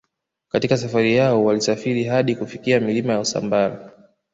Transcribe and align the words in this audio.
Katika 0.51 0.77
safari 0.77 1.15
yao 1.15 1.45
walisafiri 1.45 2.03
hadi 2.03 2.35
kufika 2.35 2.79
milima 2.79 3.13
ya 3.13 3.19
Usambara 3.19 3.91